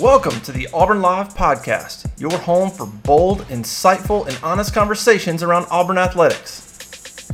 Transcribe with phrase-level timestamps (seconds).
[0.00, 5.66] Welcome to the Auburn Live Podcast, your home for bold, insightful, and honest conversations around
[5.70, 7.28] Auburn athletics.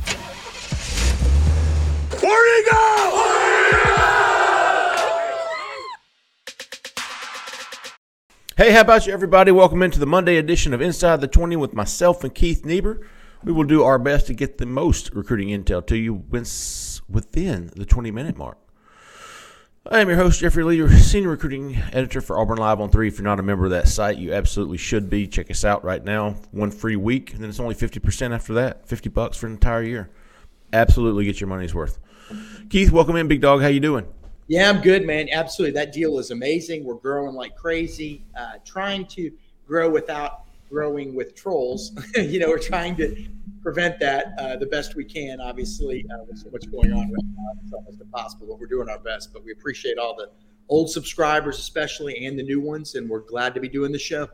[2.21, 3.13] Where'd he go?
[8.57, 9.51] Hey, how about you, everybody?
[9.51, 12.99] Welcome into the Monday edition of Inside the 20 with myself and Keith Niebuhr.
[13.45, 16.15] We will do our best to get the most recruiting intel to you
[17.07, 18.57] within the 20 minute mark.
[19.89, 23.07] I am your host, Jeffrey Leader, Senior Recruiting Editor for Auburn Live on 3.
[23.07, 25.27] If you're not a member of that site, you absolutely should be.
[25.27, 26.35] Check us out right now.
[26.51, 28.85] One free week, and then it's only 50% after that.
[28.85, 30.09] 50 bucks for an entire year.
[30.73, 31.99] Absolutely get your money's worth.
[32.69, 33.61] Keith, welcome in, Big Dog.
[33.61, 34.05] How you doing?
[34.47, 35.29] Yeah, I'm good, man.
[35.31, 35.73] Absolutely.
[35.79, 36.83] That deal is amazing.
[36.83, 39.31] We're growing like crazy, uh, trying to
[39.65, 41.93] grow without growing with trolls.
[42.15, 43.25] you know, we're trying to
[43.67, 45.41] prevent that uh, the best we can.
[45.41, 48.87] Obviously, uh, with so much going on right now, it's almost impossible, but we're doing
[48.87, 49.33] our best.
[49.33, 50.29] But we appreciate all the
[50.69, 54.29] old subscribers, especially, and the new ones, and we're glad to be doing the show.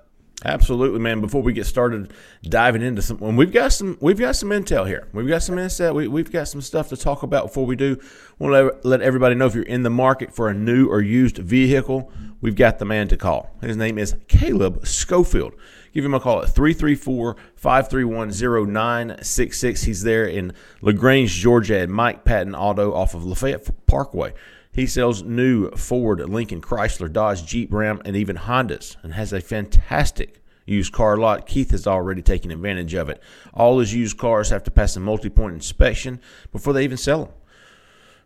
[0.45, 1.19] Absolutely, man.
[1.19, 4.85] Before we get started diving into some, when we've got some, we've got some intel
[4.85, 5.07] here.
[5.13, 5.95] We've got some insight.
[5.95, 7.97] We, have got some stuff to talk about before we do.
[8.37, 11.39] Want to let everybody know if you're in the market for a new or used
[11.39, 13.49] vehicle, we've got the man to call.
[13.61, 15.55] His name is Caleb Schofield.
[15.93, 19.83] Give him a call at 334 531 0966.
[19.83, 24.33] He's there in LaGrange, Georgia at Mike Patton Auto off of Lafayette Parkway.
[24.71, 29.39] He sells new Ford, Lincoln, Chrysler, Dodge, Jeep, Ram, and even Hondas, and has a
[29.39, 31.45] fantastic used car lot.
[31.45, 33.21] Keith has already taken advantage of it.
[33.53, 36.19] All his used cars have to pass a multi point inspection
[36.51, 37.33] before they even sell them.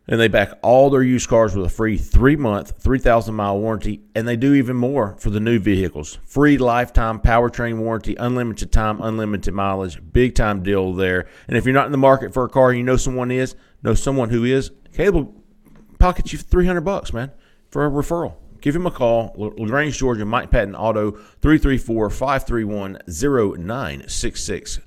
[0.09, 4.01] And they back all their used cars with a free three month, 3,000 mile warranty.
[4.15, 9.01] And they do even more for the new vehicles free lifetime powertrain warranty, unlimited time,
[9.01, 9.99] unlimited mileage.
[10.13, 11.27] Big time deal there.
[11.47, 13.93] And if you're not in the market for a car, you know someone is, know
[13.93, 15.33] someone who is, Caleb
[15.99, 17.31] pocket you 300 bucks, man,
[17.69, 18.35] for a referral.
[18.61, 24.79] Give him a call, LaGrange, Georgia, Mike Patton Auto, 334 531 0966.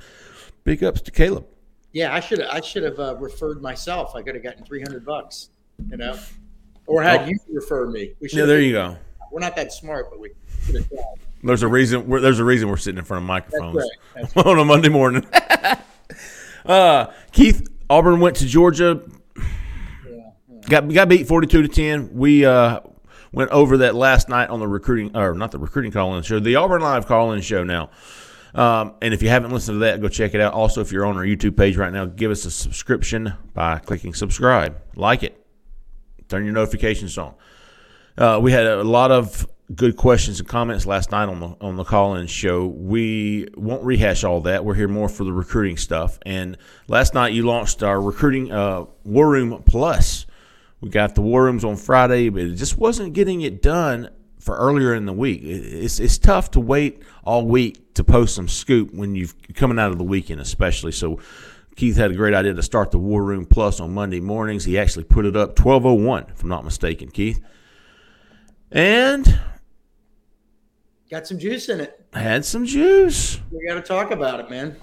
[0.65, 1.47] Big ups to Caleb.
[1.93, 4.15] Yeah, I should I should have uh, referred myself.
[4.15, 5.51] I could have gotten 300 bucks,
[5.89, 6.19] you know,
[6.87, 7.27] or had oh.
[7.27, 8.15] you refer me.
[8.21, 8.97] We yeah, there you go.
[9.33, 10.31] We're not that smart, but we
[10.65, 11.05] should have tried.
[11.43, 12.09] There's a reason.
[12.09, 14.23] there's a reason we're sitting in front of microphones That's right.
[14.23, 14.47] That's right.
[14.47, 15.27] on a Monday morning.
[16.67, 19.03] uh, Keith Auburn went to Georgia
[20.69, 22.15] Got got beat forty two to ten.
[22.15, 22.81] We uh,
[23.33, 26.57] went over that last night on the recruiting or not the recruiting call-in show, the
[26.57, 27.91] Auburn Live call-in show now.
[28.55, 30.53] Um, and if you haven't listened to that, go check it out.
[30.53, 34.15] Also, if you're on our YouTube page right now, give us a subscription by clicking
[34.15, 35.45] subscribe, like it,
[36.29, 37.35] turn your notifications on.
[38.19, 41.77] Uh, we had a lot of good questions and comments last night on the on
[41.77, 42.67] the call-in show.
[42.67, 44.65] We won't rehash all that.
[44.65, 46.19] We're here more for the recruiting stuff.
[46.27, 46.59] And
[46.89, 50.27] last night you launched our recruiting uh, War Room Plus
[50.81, 54.09] we got the war rooms on Friday, but it just wasn't getting it done
[54.41, 55.43] for earlier in the week.
[55.45, 59.93] It's it's tough to wait all week to post some scoop when you're coming out
[59.93, 60.93] of the weekend, especially.
[60.93, 61.21] So
[61.77, 64.65] Keith had a great idea to start the War Room Plus on Monday mornings.
[64.65, 67.41] He actually put it up 1201, if I'm not mistaken, Keith.
[68.73, 69.41] And
[71.11, 72.05] got some juice in it.
[72.13, 73.41] Had some juice.
[73.51, 74.77] We got to talk about it, man.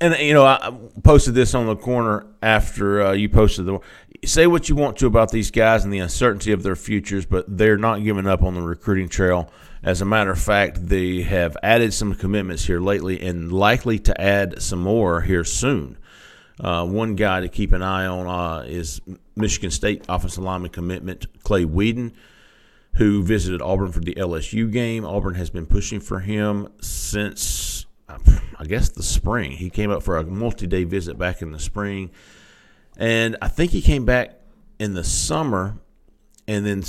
[0.00, 3.80] And you know, I posted this on the corner after uh, you posted the
[4.24, 7.44] say what you want to about these guys and the uncertainty of their futures, but
[7.48, 9.50] they're not giving up on the recruiting trail.
[9.82, 14.20] As a matter of fact, they have added some commitments here lately and likely to
[14.20, 15.96] add some more here soon.
[16.60, 19.00] Uh, one guy to keep an eye on uh, is
[19.36, 22.12] Michigan State offensive lineman commitment Clay Wedin,
[22.94, 25.04] who visited Auburn for the LSU game.
[25.04, 29.52] Auburn has been pushing for him since, I guess, the spring.
[29.52, 32.10] He came up for a multi day visit back in the spring
[32.98, 34.40] and I think he came back
[34.78, 35.78] in the summer
[36.46, 36.82] and then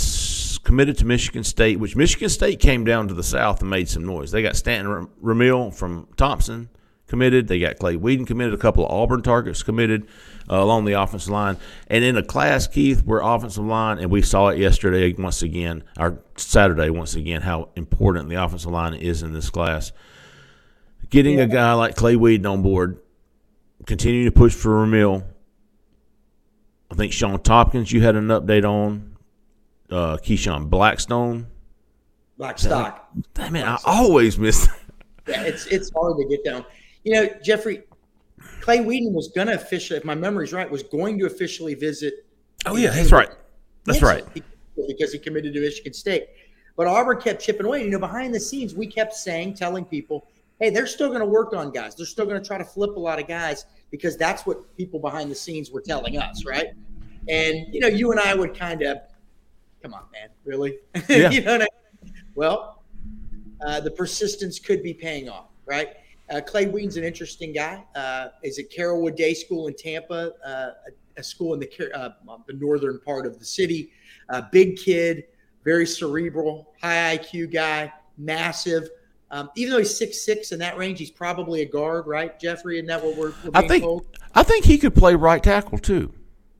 [0.63, 4.05] committed to Michigan State, which Michigan State came down to the south and made some
[4.05, 4.31] noise.
[4.31, 6.69] They got Stanton Ramil from Thompson
[7.07, 7.47] committed.
[7.47, 8.53] They got Clay Wedin committed.
[8.53, 10.07] A couple of Auburn targets committed
[10.49, 11.57] uh, along the offensive line.
[11.87, 15.83] And in a class, Keith, where offensive line, and we saw it yesterday once again,
[15.97, 19.91] or Saturday once again, how important the offensive line is in this class.
[21.09, 21.45] Getting yeah.
[21.45, 22.99] a guy like Clay Wedin on board,
[23.85, 25.23] continuing to push for Ramil,
[26.91, 29.15] I think Sean Tompkins, you had an update on.
[29.89, 31.47] Uh, Keyshawn Blackstone.
[32.37, 33.09] Blackstock.
[33.33, 34.67] Damn it, I always miss
[35.29, 36.65] yeah, it's it's hard to get down.
[37.03, 37.83] You know, Jeffrey,
[38.61, 42.25] Clay Wedin was going to officially, if my memory's right, was going to officially visit.
[42.65, 43.29] Oh yeah, that's right.
[43.85, 44.25] That's right.
[44.87, 46.27] Because he committed to Michigan State.
[46.75, 47.83] But Auburn kept chipping away.
[47.83, 50.27] You know, behind the scenes, we kept saying, telling people,
[50.59, 51.95] hey, they're still going to work on guys.
[51.95, 54.99] They're still going to try to flip a lot of guys because that's what people
[54.99, 56.67] behind the scenes were telling us, right?
[57.27, 58.97] And, you know, you and I would kind of,
[59.81, 60.77] come on, man, really?
[61.09, 61.29] Yeah.
[61.29, 61.67] you know I
[62.03, 62.13] mean?
[62.35, 62.83] Well,
[63.65, 65.89] uh, the persistence could be paying off, right?
[66.29, 67.83] Uh, Clay Wedin's an interesting guy.
[67.95, 72.09] Uh, is at Carrollwood Day School in Tampa, uh, a, a, school in the uh,
[72.47, 73.91] the northern part of the city.
[74.51, 75.23] big kid,
[75.65, 78.89] very cerebral, high IQ guy, massive.
[79.31, 82.77] Um, even though he's six six in that range, he's probably a guard, right, Jeffrey?
[82.77, 84.05] Isn't that what we're, we're I think, told?
[84.33, 86.11] I think he could play right tackle too.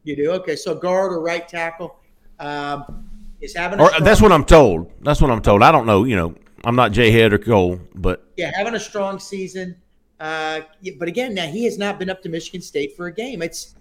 [0.03, 0.55] You do okay.
[0.55, 1.97] So guard or right tackle.
[2.39, 3.09] Um,
[3.41, 4.91] is having or that's what I'm told.
[5.01, 5.63] That's what I'm told.
[5.63, 6.03] I don't know.
[6.03, 9.75] You know, I'm not Jay Head or Cole, but yeah, having a strong season.
[10.19, 10.61] Uh,
[10.97, 13.41] but again, now he has not been up to Michigan State for a game.
[13.41, 13.75] It's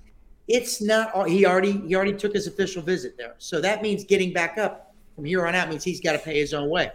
[0.47, 1.29] it's not.
[1.29, 4.95] He already he already took his official visit there, so that means getting back up
[5.17, 6.91] from here on out means he's got to pay his own way.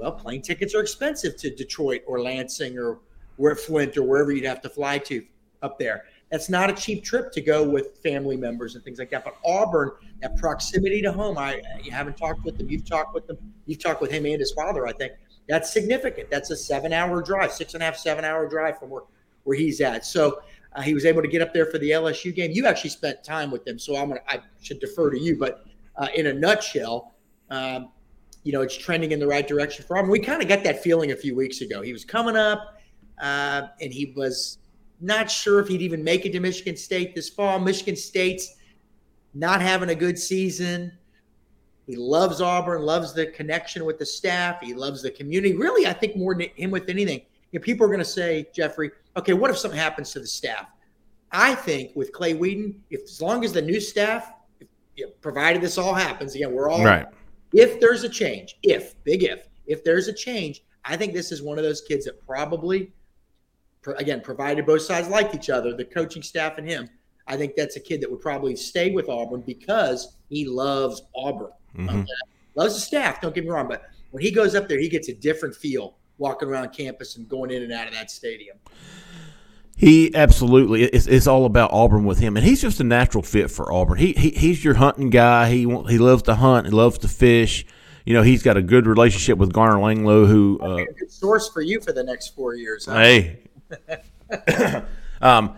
[0.00, 3.00] Well, plane tickets are expensive to Detroit or Lansing or
[3.36, 5.24] where Flint or wherever you'd have to fly to
[5.62, 6.04] up there.
[6.30, 9.24] That's not a cheap trip to go with family members and things like that.
[9.24, 12.68] But Auburn, that proximity to home, I you haven't talked with them.
[12.68, 13.38] You've talked with them.
[13.66, 14.86] You've talked with him and his father.
[14.86, 15.12] I think
[15.48, 16.30] that's significant.
[16.30, 19.02] That's a seven-hour drive, six and a half, seven-hour drive from where
[19.44, 20.04] where he's at.
[20.04, 20.42] So
[20.74, 22.50] uh, he was able to get up there for the LSU game.
[22.52, 25.38] You actually spent time with them, so I'm gonna I should defer to you.
[25.38, 25.64] But
[25.96, 27.14] uh, in a nutshell,
[27.50, 27.88] um,
[28.44, 30.08] you know, it's trending in the right direction for him.
[30.08, 31.82] We kind of got that feeling a few weeks ago.
[31.82, 32.80] He was coming up,
[33.20, 34.58] uh, and he was
[35.00, 37.58] not sure if he'd even make it to Michigan State this fall.
[37.58, 38.56] Michigan State's
[39.34, 40.92] not having a good season.
[41.86, 44.60] He loves Auburn, loves the connection with the staff.
[44.60, 45.54] He loves the community.
[45.54, 47.22] Really, I think more than him with anything.
[47.52, 50.66] Know, people are going to say, Jeffrey, okay, what if something happens to the staff?
[51.32, 55.12] I think with Clay Wedin, if as long as the new staff, if, you know,
[55.22, 57.06] provided this all happens, again, we're all right.
[57.52, 61.42] If there's a change, if big if, if there's a change, I think this is
[61.42, 62.92] one of those kids that probably,
[63.96, 66.88] again, provided both sides like each other, the coaching staff and him.
[67.26, 71.50] I think that's a kid that would probably stay with Auburn because he loves Auburn.
[71.76, 72.00] Mm-hmm.
[72.00, 72.06] Okay?
[72.54, 75.08] Loves the staff, don't get me wrong, but when he goes up there, he gets
[75.08, 78.56] a different feel walking around campus and going in and out of that stadium.
[79.78, 83.48] He absolutely it's, it's all about Auburn with him, and he's just a natural fit
[83.48, 83.96] for Auburn.
[83.96, 85.50] He, he he's your hunting guy.
[85.50, 86.66] He he loves to hunt.
[86.66, 87.64] He loves to fish.
[88.04, 91.48] You know, he's got a good relationship with Garner Langlo, who uh, a good source
[91.48, 92.86] for you for the next four years.
[92.86, 92.98] Huh?
[92.98, 93.38] Hey,
[95.22, 95.54] um,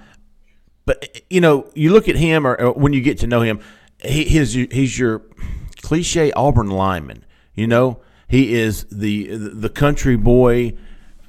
[0.85, 3.61] but you know, you look at him, or, or when you get to know him,
[4.01, 5.23] he, his he's your
[5.81, 7.25] cliche Auburn lineman.
[7.55, 10.75] You know, he is the the country boy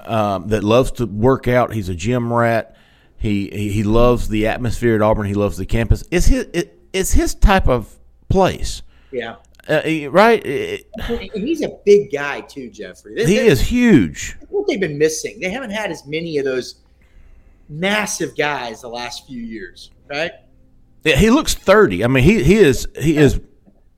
[0.01, 1.73] um, that loves to work out.
[1.73, 2.75] He's a gym rat.
[3.21, 5.27] He, he loves the atmosphere at Auburn.
[5.27, 6.03] He loves the campus.
[6.09, 8.81] It's his it, it's his type of place.
[9.11, 9.35] Yeah.
[9.69, 10.43] Uh, right.
[11.35, 13.23] he's a big guy too, Jeffrey.
[13.23, 14.37] He is huge.
[14.49, 16.81] What they've been missing, they haven't had as many of those
[17.69, 20.31] massive guys the last few years, right?
[21.03, 22.03] Yeah, he looks thirty.
[22.03, 23.39] I mean, he he is he is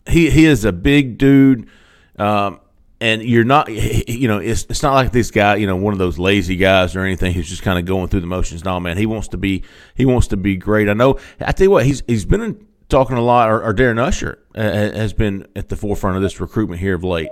[0.06, 1.70] he he is a big dude,
[2.18, 2.60] um,
[3.01, 6.00] and you're not you know it's it's not like this guy you know one of
[6.00, 8.63] those lazy guys or anything who's just kind of going through the motions.
[8.63, 9.63] No, man, he wants to be
[9.96, 10.89] he wants to be great.
[10.89, 11.20] I know.
[11.39, 13.50] I tell you what, he's he's been in, talking a lot.
[13.50, 17.03] Or, or Darren Usher uh, has been at the forefront of this recruitment here of
[17.03, 17.29] late.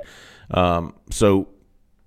[0.49, 1.49] Um, so.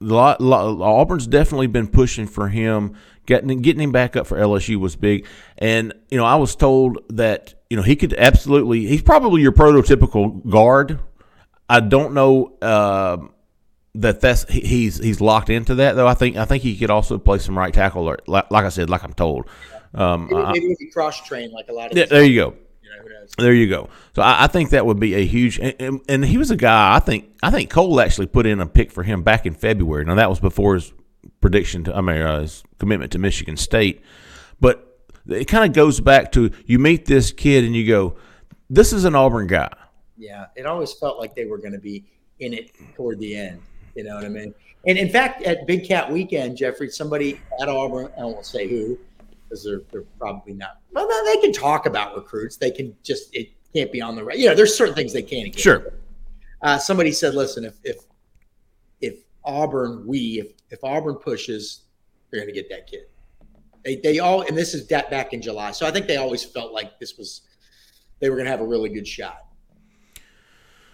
[0.00, 2.94] Auburn's definitely been pushing for him.
[3.24, 5.26] Getting getting him back up for LSU was big,
[5.56, 8.86] and you know I was told that you know, he could absolutely.
[8.86, 11.00] He's probably your prototypical guard.
[11.68, 13.16] I don't know uh,
[13.96, 16.06] that that's he's he's locked into that though.
[16.06, 18.68] I think I think he could also play some right tackle, or like, like I
[18.68, 19.48] said, like I'm told.
[19.94, 21.96] Um, maybe, maybe cross train like a lot of.
[21.96, 22.56] Yeah, there you go.
[23.38, 23.88] there you go.
[24.14, 26.56] So I, I, think that would be a huge, and, and, and, he was a
[26.56, 26.96] guy.
[26.96, 30.04] I think I think Cole actually put in a pick for him back in February.
[30.04, 30.92] Now that was before his
[31.40, 34.02] prediction to, I mean, uh, his commitment to Michigan State.
[34.60, 34.94] But
[35.28, 38.16] it kind of goes back to you meet this kid and you go,
[38.68, 39.72] this is an Auburn guy.
[40.16, 42.04] Yeah, it always felt like they were going to be
[42.40, 43.60] in it toward the end.
[43.94, 44.54] You know what I mean?
[44.86, 48.98] And in fact, at Big Cat Weekend, Jeffrey, somebody at Auburn, I won't say who,
[49.44, 50.78] because they're, they're probably not.
[50.92, 52.56] Well, they can talk about recruits.
[52.56, 54.38] They can just it can't be on the right.
[54.38, 55.58] You know, there's certain things they can't.
[55.58, 55.94] Sure.
[56.62, 57.96] Uh, somebody said, "Listen, if if
[59.00, 61.82] if Auburn, we if if Auburn pushes,
[62.30, 63.06] they're going to get that kid."
[63.84, 65.72] They they all and this is that back in July.
[65.72, 67.42] So I think they always felt like this was
[68.20, 69.46] they were going to have a really good shot,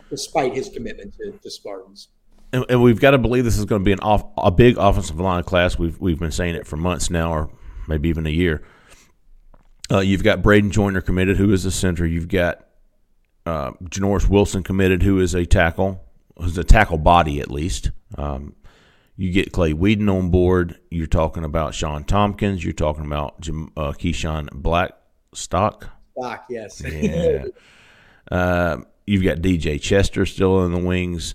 [0.08, 2.08] despite his commitment to, to Spartans.
[2.52, 4.76] And, and, we've got to believe this is going to be an off, a big
[4.76, 5.78] offensive line class.
[5.78, 7.50] We've we've been saying it for months now, or
[7.86, 8.62] maybe even a year.
[9.90, 12.06] Uh, you've got Braden Joyner committed, who is a center.
[12.06, 12.64] You've got
[13.46, 16.04] uh, Janoris Wilson committed, who is a tackle,
[16.38, 17.90] who's a tackle body at least.
[18.16, 18.54] Um,
[19.16, 20.78] you get Clay Wedin on board.
[20.90, 22.64] You're talking about Sean Tompkins.
[22.64, 25.90] You're talking about Jim, uh, Keyshawn Blackstock.
[26.16, 26.82] Stock, yes.
[26.82, 27.44] Yeah.
[28.30, 31.34] uh, you've got DJ Chester still in the wings.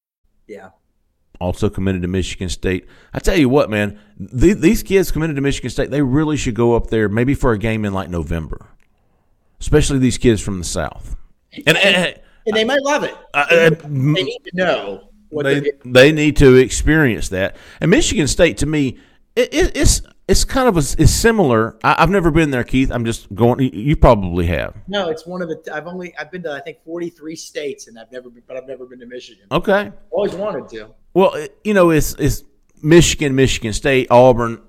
[0.51, 0.69] Yeah.
[1.39, 2.85] also committed to Michigan State.
[3.13, 3.97] I tell you what, man,
[4.39, 7.51] th- these kids committed to Michigan State, they really should go up there maybe for
[7.53, 8.67] a game in like November,
[9.59, 11.15] especially these kids from the South.
[11.65, 13.15] And, and, And they might love it.
[13.33, 17.55] uh, they uh, need to know they, they need to experience that.
[17.79, 18.99] And Michigan State, to me,
[19.35, 21.77] it, it, it's it's kind of a, it's similar.
[21.83, 22.89] I, I've never been there, Keith.
[22.89, 23.59] I'm just going.
[23.73, 24.75] You, probably have.
[24.87, 25.61] No, it's one of the.
[25.73, 28.67] I've only I've been to I think 43 states, and I've never been, but I've
[28.67, 29.45] never been to Michigan.
[29.51, 29.91] Okay.
[30.09, 30.87] Always wanted to.
[31.13, 32.43] Well, it- you know, it's it's
[32.81, 34.61] Michigan, Michigan State, Auburn,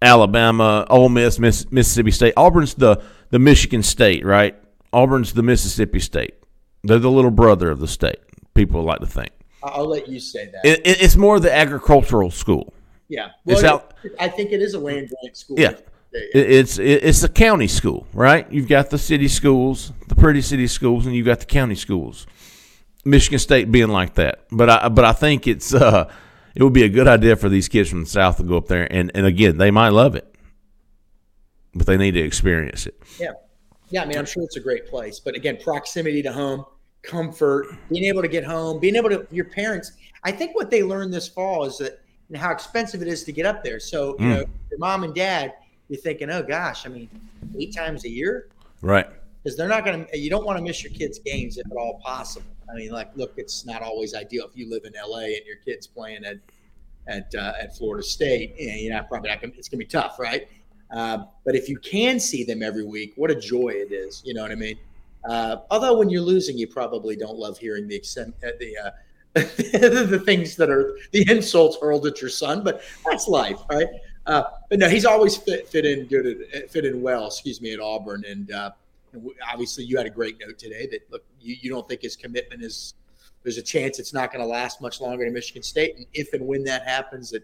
[0.00, 2.32] Alabama, Ole Miss, Miss, Mississippi State.
[2.36, 4.56] Auburn's the the Michigan State, right?
[4.94, 6.34] Auburn's the Mississippi State.
[6.84, 8.18] They're the little brother of the state.
[8.54, 9.30] People like to think.
[9.62, 10.64] I'll I'll let you say that.
[10.64, 12.72] It, it, it's more the agricultural school.
[13.12, 13.30] Yeah.
[13.46, 15.60] it's Well, out- I think it is a land grant school.
[15.60, 15.74] Yeah.
[16.34, 18.50] It's it's a county school, right?
[18.52, 22.26] You've got the city schools, the pretty city schools, and you've got the county schools.
[23.04, 26.10] Michigan State being like that, but I but I think it's uh
[26.54, 28.66] it would be a good idea for these kids from the south to go up
[28.66, 30.34] there and and again they might love it,
[31.74, 33.00] but they need to experience it.
[33.18, 33.32] Yeah.
[33.88, 35.18] Yeah, I mean, I'm sure it's a great place.
[35.20, 36.64] But again, proximity to home,
[37.02, 39.92] comfort, being able to get home, being able to, your parents,
[40.24, 42.00] I think what they learned this fall is that
[42.32, 43.78] know, how expensive it is to get up there.
[43.80, 44.30] So, you Mm.
[44.30, 45.54] know, your mom and dad,
[45.88, 47.08] you're thinking, oh gosh, I mean,
[47.58, 48.48] eight times a year?
[48.80, 49.06] Right.
[49.42, 51.76] Because they're not going to, you don't want to miss your kids' games if at
[51.76, 52.46] all possible.
[52.70, 55.56] I mean, like, look, it's not always ideal if you live in LA and your
[55.64, 56.36] kid's playing at,
[57.08, 58.54] at, uh, at Florida State.
[58.56, 60.48] You know, you're not probably not gonna, it's going to be tough, right?
[60.90, 64.22] Uh, but if you can see them every week, what a joy it is.
[64.24, 64.78] You know what I mean?
[65.28, 68.90] Uh, although when you're losing, you probably don't love hearing the extent, uh, the uh,
[69.34, 72.62] the things that are the insults hurled at your son.
[72.62, 73.88] But that's life, right?
[74.26, 77.26] Uh, but no, he's always fit fit in good, at, fit in well.
[77.26, 78.70] Excuse me, at Auburn, and uh,
[79.50, 82.62] obviously you had a great note today that look, you, you don't think his commitment
[82.62, 82.94] is.
[83.42, 86.32] There's a chance it's not going to last much longer in Michigan State, and if
[86.34, 87.42] and when that happens, that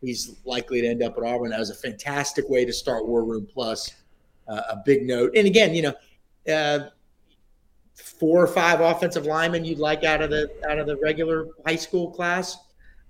[0.00, 1.50] he's likely to end up at Auburn.
[1.50, 3.92] That was a fantastic way to start War Room Plus.
[4.48, 5.94] Uh, a big note, and again, you know,
[6.52, 6.88] uh,
[7.98, 11.76] four or five offensive linemen you'd like out of the out of the regular high
[11.76, 12.56] school class,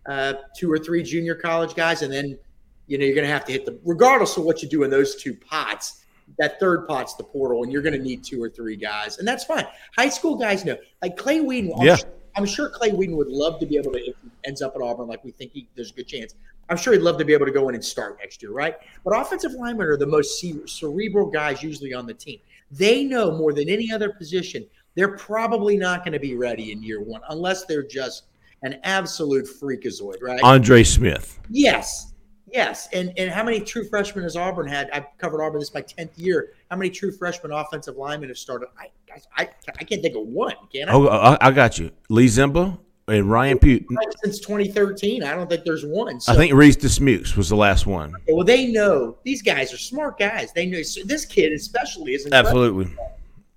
[0.09, 2.39] uh, two or three junior college guys, and then
[2.87, 4.91] you know you're going to have to hit the regardless of what you do in
[4.91, 6.05] those two pots.
[6.39, 9.27] That third pot's the portal, and you're going to need two or three guys, and
[9.27, 9.67] that's fine.
[9.97, 11.73] High school guys know, like Clay Wedin.
[11.79, 11.97] I'm Yeah.
[11.97, 14.77] sure- I'm sure Clay Wedin would love to be able to, if he ends up
[14.77, 16.35] at Auburn, like we think he, there's a good chance.
[16.69, 18.77] I'm sure he'd love to be able to go in and start next year, right?
[19.05, 22.39] But offensive linemen are the most cerebral guys usually on the team.
[22.71, 24.67] They know more than any other position.
[24.95, 28.25] They're probably not going to be ready in year one unless they're just
[28.63, 30.41] an absolute freakazoid, right?
[30.43, 31.39] Andre Smith.
[31.49, 32.15] Yes,
[32.53, 32.89] yes.
[32.93, 34.91] And and how many true freshmen has Auburn had?
[34.91, 36.55] I've covered Auburn this is my tenth year.
[36.71, 38.69] How many true freshman offensive linemen have started?
[38.79, 39.49] I guys, I
[39.79, 40.55] I can't think of one.
[40.73, 40.93] Can I?
[40.93, 41.91] Oh, I, I got you.
[42.09, 43.85] Lee Ziemba and Ryan Pugh.
[44.23, 46.21] Since 2013, I don't think there's one.
[46.21, 48.15] So, I think Reese Dismukes was the last one.
[48.29, 50.53] Well, they know these guys are smart guys.
[50.53, 52.29] They know so this kid, especially, is.
[52.31, 52.95] Absolutely.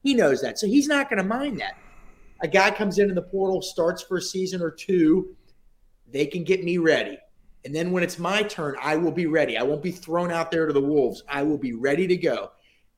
[0.03, 1.77] He knows that, so he's not going to mind that.
[2.41, 5.35] A guy comes in in the portal, starts for a season or two.
[6.11, 7.17] They can get me ready,
[7.65, 9.57] and then when it's my turn, I will be ready.
[9.57, 11.23] I won't be thrown out there to the wolves.
[11.29, 12.51] I will be ready to go.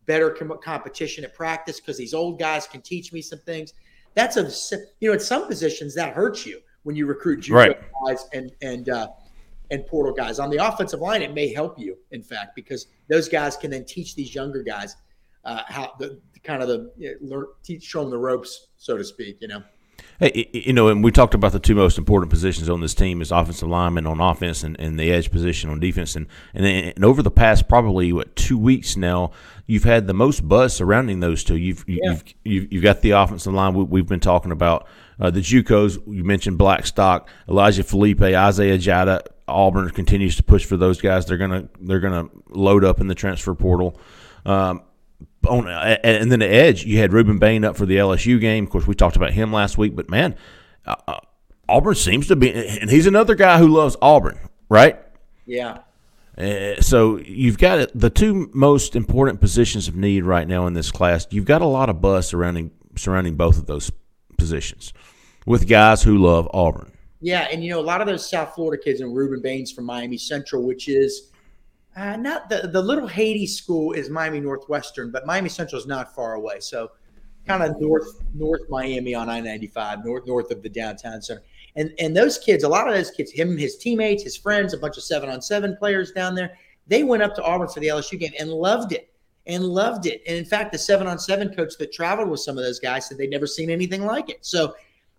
[0.05, 3.73] Better com- competition at practice because these old guys can teach me some things.
[4.15, 7.77] That's a you know, at some positions that hurts you when you recruit junior Right.
[8.05, 9.07] guys and and uh,
[9.71, 10.39] and portal guys.
[10.39, 13.85] On the offensive line, it may help you, in fact, because those guys can then
[13.85, 14.95] teach these younger guys
[15.45, 18.97] uh, how the kind of the you know, learn, teach, show them the ropes, so
[18.97, 19.37] to speak.
[19.41, 19.63] You know.
[20.23, 23.21] Hey, you know, and we talked about the two most important positions on this team
[23.21, 26.15] is offensive lineman on offense and, and the edge position on defense.
[26.15, 29.31] And, and and over the past probably what two weeks now,
[29.67, 31.57] you've had the most buzz surrounding those two.
[31.57, 31.97] You've yeah.
[32.03, 34.87] you've, you've, you've got the offensive line we, have been talking about.
[35.19, 39.23] Uh, the JUCOs you mentioned Blackstock, Elijah Felipe, Isaiah Jatta.
[39.49, 41.25] Auburn continues to push for those guys.
[41.25, 43.99] They're gonna they're gonna load up in the transfer portal.
[44.45, 44.83] Um,
[45.47, 48.63] on and then the edge, you had Rueben Bain up for the LSU game.
[48.63, 50.35] Of course, we talked about him last week, but man,
[50.85, 51.19] uh, uh,
[51.67, 54.37] Auburn seems to be, and he's another guy who loves Auburn,
[54.69, 54.99] right?
[55.45, 55.79] Yeah.
[56.37, 60.91] Uh, so you've got the two most important positions of need right now in this
[60.91, 61.27] class.
[61.29, 63.91] You've got a lot of buzz surrounding surrounding both of those
[64.37, 64.93] positions
[65.45, 66.91] with guys who love Auburn.
[67.21, 69.85] Yeah, and you know a lot of those South Florida kids and Rueben Bain's from
[69.85, 71.31] Miami Central, which is
[71.95, 76.13] uh, not the the little Haiti school is Miami Northwestern, but Miami Central is not
[76.15, 76.59] far away.
[76.59, 76.91] So
[77.47, 81.43] kind of north north Miami on I ninety five, north north of the downtown center.
[81.75, 84.77] And and those kids, a lot of those kids, him, his teammates, his friends, a
[84.77, 86.57] bunch of seven on seven players down there,
[86.87, 89.13] they went up to Auburn for the LSU game and loved it
[89.45, 90.21] and loved it.
[90.27, 93.07] And in fact, the seven on seven coach that traveled with some of those guys
[93.07, 94.45] said they'd never seen anything like it.
[94.45, 94.75] So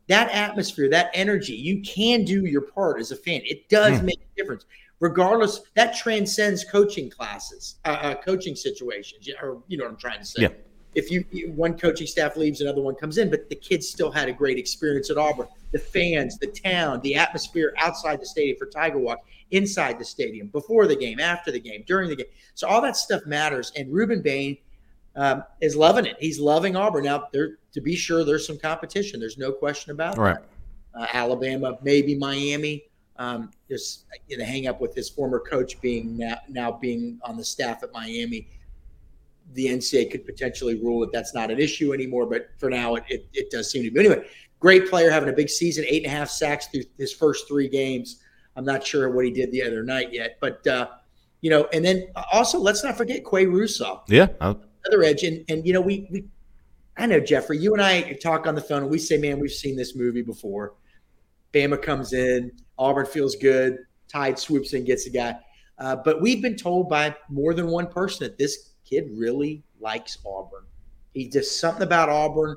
[0.09, 3.43] that atmosphere, that energy, you can do your part as a fan.
[3.45, 4.05] It does mm.
[4.05, 4.65] make a difference
[5.05, 10.19] regardless that transcends coaching classes uh, uh, coaching situations or you know what i'm trying
[10.19, 10.43] to say.
[10.45, 10.49] Yeah.
[10.95, 11.21] if you
[11.55, 14.59] one coaching staff leaves another one comes in but the kids still had a great
[14.59, 15.47] experience at auburn.
[15.73, 19.19] The fans the town the atmosphere outside the stadium for tiger walk
[19.51, 22.33] inside the stadium before the game after the game during the game.
[22.55, 24.57] So all that stuff matters and rueben bain
[25.17, 26.17] um, is loving it.
[26.19, 27.05] He's loving auburn.
[27.05, 29.21] Now there to be sure there's some competition.
[29.21, 30.21] There's no question about it.
[30.21, 30.39] Right.
[30.99, 32.85] uh, alabama maybe miami
[33.17, 37.37] um, just you know, hang up with his former coach being now, now being on
[37.37, 38.49] the staff at Miami.
[39.53, 43.05] The NCAA could potentially rule that that's not an issue anymore, but for now, it,
[43.09, 44.01] it, it does seem to be.
[44.01, 44.27] Anyway,
[44.59, 47.69] great player having a big season, eight and a half sacks through his first three
[47.69, 48.23] games.
[48.57, 50.89] I'm not sure what he did the other night yet, but uh,
[51.41, 54.01] you know, and then also let's not forget Qua Russaw.
[54.09, 56.25] Yeah, other edge, and and you know we we
[56.97, 59.53] I know Jeffrey, you and I talk on the phone and we say, man, we've
[59.53, 60.75] seen this movie before.
[61.55, 63.79] Bama comes in, Auburn feels good.
[64.09, 65.37] Tide swoops in, gets the guy.
[65.79, 70.19] Uh, but we've been told by more than one person that this kid really likes
[70.27, 70.65] Auburn.
[71.15, 72.57] He just something about Auburn.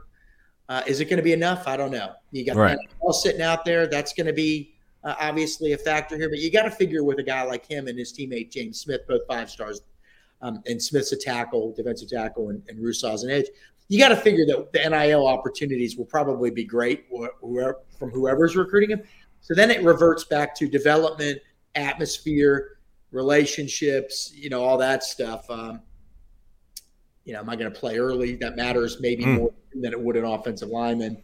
[0.69, 1.67] Uh, is it going to be enough?
[1.67, 2.13] I don't know.
[2.31, 2.77] You got right.
[2.99, 3.88] all sitting out there.
[3.88, 6.29] That's going to be uh, obviously a factor here.
[6.29, 9.01] But you got to figure with a guy like him and his teammate James Smith,
[9.07, 9.81] both five stars,
[10.41, 13.45] um, and Smith's a tackle, defensive tackle, and, and Russaw's an edge.
[13.89, 18.91] You got to figure that the NIL opportunities will probably be great from whoever's recruiting
[18.91, 19.04] him.
[19.41, 21.39] So then it reverts back to development,
[21.76, 22.80] atmosphere,
[23.12, 25.50] relationships, you know, all that stuff.
[25.50, 25.82] Um,
[27.23, 28.36] you know, am I going to play early?
[28.36, 29.38] That matters maybe mm.
[29.38, 31.17] more than it would an offensive lineman.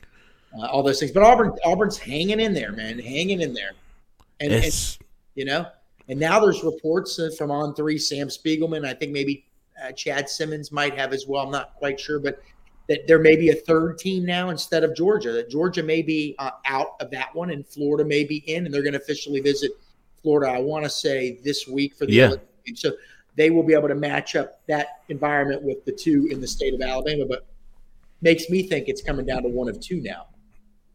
[0.57, 3.71] Uh, all those things, but Auburn, Auburn's hanging in there, man, hanging in there,
[4.39, 4.97] and, and
[5.33, 5.65] you know,
[6.07, 8.85] and now there's reports from on three, Sam Spiegelman.
[8.85, 9.45] I think maybe
[9.83, 11.45] uh, Chad Simmons might have as well.
[11.45, 12.41] I'm not quite sure, but
[12.87, 15.31] that there may be a third team now instead of Georgia.
[15.31, 18.73] That Georgia may be uh, out of that one, and Florida may be in, and
[18.73, 19.71] they're going to officially visit
[20.21, 20.51] Florida.
[20.51, 22.35] I want to say this week for the yeah.
[22.75, 22.91] so
[23.35, 26.73] they will be able to match up that environment with the two in the state
[26.73, 27.25] of Alabama.
[27.27, 27.45] But
[28.21, 30.27] makes me think it's coming down to one of two now,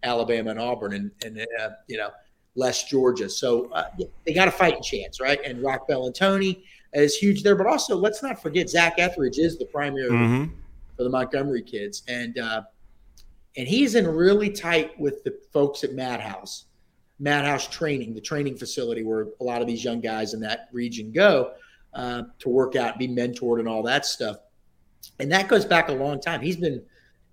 [0.03, 2.11] Alabama and Auburn, and and uh, you know
[2.55, 3.31] less Georgia.
[3.31, 3.85] So uh,
[4.27, 5.40] they got a fighting chance, right?
[5.44, 9.66] And Roc Bellantoni is huge there, but also let's not forget Zac Etheridge is the
[9.66, 10.11] primary.
[10.11, 10.55] Mm-hmm
[10.98, 12.62] for the Montgomery kids, and uh,
[13.57, 16.66] and he's in really tight with the folks at Madhouse,
[17.20, 21.12] Madhouse Training, the training facility where a lot of these young guys in that region
[21.12, 21.53] go
[21.94, 24.38] uh, to work out, be mentored, and all that stuff.
[25.20, 26.40] And that goes back a long time.
[26.40, 26.83] He's been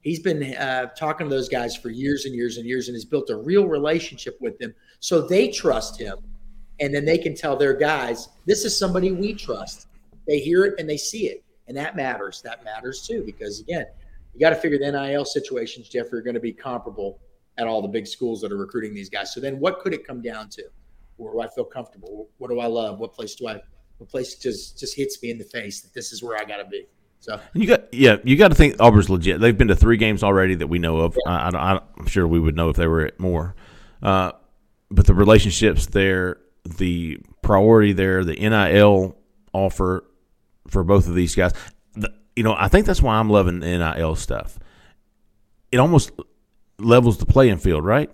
[0.01, 3.03] he's been uh, talking to those guys for years and years and years, and has
[3.03, 6.17] built a real relationship with them, so they trust him,
[6.79, 9.87] and then they can tell their guys, "This is somebody we trust."
[10.27, 12.41] They hear it and they see it and that matters.
[12.41, 13.85] That matters too, because again,
[14.33, 17.19] you got to figure the NIL situations, Jeffrey, are going to be comparable
[17.57, 19.33] at all the big schools that are recruiting these guys.
[19.33, 20.63] So then, what could it come down to?
[21.17, 22.27] Where do I feel comfortable?
[22.37, 22.99] What do I love?
[22.99, 23.61] What place do I?
[23.97, 26.57] What place just just hits me in the face that this is where I got
[26.57, 26.85] to be?
[27.21, 29.39] So you got yeah, you got to think Auburn's legit.
[29.39, 31.17] They've been to three games already that we know of.
[31.25, 31.49] Yeah.
[31.53, 33.55] I, am sure we would know if they were at more.
[34.03, 34.33] Uh,
[34.91, 39.15] but the relationships there, the priority there, the NIL
[39.53, 40.05] offer
[40.67, 41.53] for both of these guys.
[41.93, 44.59] The, you know, I think that's why I'm loving the NIL stuff.
[45.71, 46.11] It almost
[46.79, 48.09] levels the playing field, right?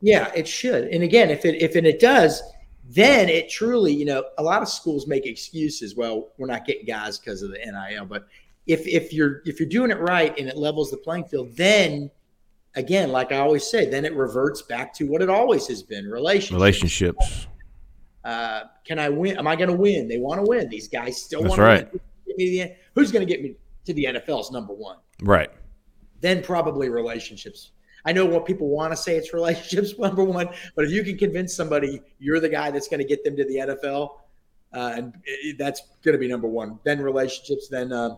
[0.00, 0.84] Yeah, it should.
[0.88, 2.42] And again, if it if it, it does,
[2.84, 5.96] then it truly, you know, a lot of schools make excuses.
[5.96, 8.26] Well, we're not getting guys because of the NIL, but
[8.66, 12.10] if if you're if you're doing it right and it levels the playing field, then
[12.74, 16.06] again, like I always say, then it reverts back to what it always has been:
[16.06, 16.52] relationships.
[16.52, 17.46] Relationships.
[18.26, 19.38] Uh, can I win?
[19.38, 20.08] Am I going to win?
[20.08, 20.68] They want to win.
[20.68, 21.78] These guys still want right.
[21.78, 22.00] to win.
[22.26, 24.96] Get me to the, who's going to get me to the NFL is number one.
[25.22, 25.48] Right.
[26.20, 27.70] Then probably relationships.
[28.04, 31.16] I know what people want to say it's relationships number one, but if you can
[31.16, 34.16] convince somebody you're the guy that's going to get them to the NFL,
[34.72, 36.80] uh, and it, that's going to be number one.
[36.82, 38.16] Then relationships, then uh,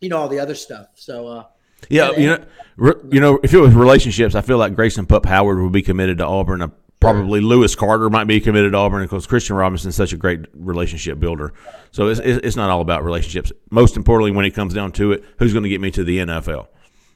[0.00, 0.90] you know all the other stuff.
[0.94, 1.44] So uh,
[1.88, 2.44] Yeah, you know,
[2.76, 5.82] re, you know, if it was relationships, I feel like Grayson Pup Howard would be
[5.82, 6.70] committed to Auburn.
[7.04, 11.20] Probably Lewis Carter might be committed to Auburn because Christian Robinson's such a great relationship
[11.20, 11.52] builder.
[11.90, 13.52] So it's, it's it's not all about relationships.
[13.70, 16.18] Most importantly, when it comes down to it, who's going to get me to the
[16.18, 16.68] NFL?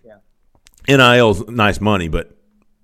[0.04, 0.16] Yeah,
[0.96, 2.36] NIL's nice money, but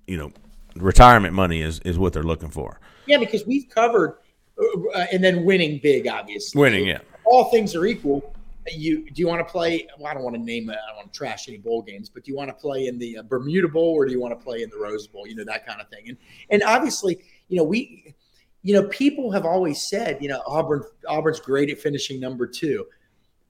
[0.07, 0.33] you know,
[0.77, 2.81] retirement money is is what they're looking for.
[3.07, 4.19] yeah, because we've covered,
[4.59, 6.61] uh, and then winning big, obviously.
[6.61, 6.99] Winning, yeah.
[7.25, 8.34] all things are equal,
[8.72, 9.87] you do you want to play?
[9.98, 10.79] Well, I don't want to name it.
[10.83, 12.98] I don't want to trash any bowl games, but do you want to play in
[12.98, 15.27] the uh, Bermuda Bowl or do you want to play in the Rose Bowl?
[15.27, 16.09] You know that kind of thing.
[16.09, 16.16] And
[16.50, 18.14] and obviously, you know we,
[18.62, 22.87] you know, people have always said, you know, Auburn Auburn's great at finishing number two.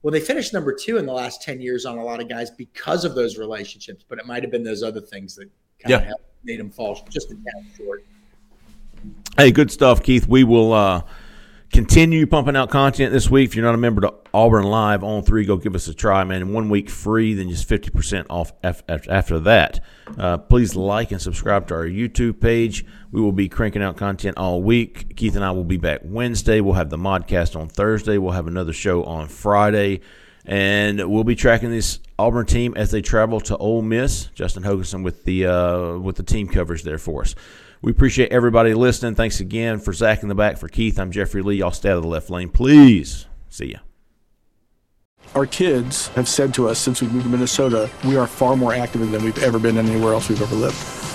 [0.01, 2.51] Well, they finished number two in the last ten years on a lot of guys
[2.51, 5.49] because of those relationships, but it might have been those other things that
[5.79, 5.97] kind Yeah.
[5.97, 8.05] of helped, made them fall just a tad short.
[9.37, 10.27] Hey, good stuff, Keith.
[10.27, 11.01] We will uh,
[11.75, 13.49] continue pumping out content this week.
[13.49, 16.23] If you're not a member to Auburn Live on three, go give us a try,
[16.23, 16.53] man.
[16.53, 19.83] One week free, then just 50% off af- af- after that.
[20.17, 22.85] Uh, please like and subscribe to our YouTube page.
[23.11, 25.17] We will be cranking out content all week.
[25.17, 26.61] Keith and I will be back Wednesday.
[26.61, 28.17] We'll have the modcast on Thursday.
[28.17, 29.99] We'll have another show on Friday.
[30.45, 34.25] And we'll be tracking this Auburn team as they travel to Ole Miss.
[34.35, 37.35] Justin Hokanson with the uh, with the team coverage there for us.
[37.81, 39.15] We appreciate everybody listening.
[39.15, 40.57] Thanks again for Zach in the back.
[40.57, 41.57] For Keith, I'm Jeffrey Lee.
[41.57, 43.25] Y'all stay out of the left lane, please.
[43.49, 43.79] See ya.
[45.33, 48.73] Our kids have said to us since we moved to Minnesota, we are far more
[48.73, 51.14] active than we've ever been anywhere else we've ever lived.